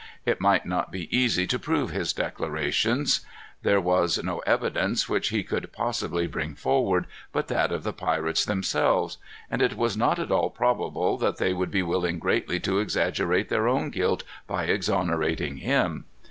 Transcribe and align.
It 0.25 0.41
might 0.41 0.65
not 0.65 0.91
be 0.91 1.15
easy 1.15 1.45
to 1.45 1.59
prove 1.59 1.91
his 1.91 2.11
declarations. 2.11 3.19
There 3.61 3.79
was 3.79 4.23
no 4.23 4.39
evidence 4.47 5.07
which 5.07 5.29
he 5.29 5.43
could 5.43 5.71
possibly 5.71 6.25
bring 6.25 6.55
forward 6.55 7.05
but 7.31 7.49
that 7.49 7.71
of 7.71 7.83
the 7.83 7.93
pirates 7.93 8.43
themselves. 8.43 9.19
And 9.51 9.61
it 9.61 9.77
was 9.77 9.95
not 9.95 10.17
at 10.17 10.31
all 10.31 10.49
probable 10.49 11.19
that 11.19 11.37
they 11.37 11.53
would 11.53 11.69
be 11.69 11.83
willing 11.83 12.17
greatly 12.17 12.59
to 12.61 12.79
exaggerate 12.79 13.49
their 13.49 13.67
own 13.67 13.91
guilt 13.91 14.23
by 14.47 14.63
exonerating 14.63 15.57
him. 15.57 16.05